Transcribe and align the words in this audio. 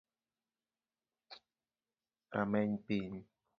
Rameny 2.35 2.73
piny 2.85 3.17